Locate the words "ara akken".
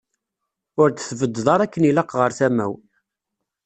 1.53-1.87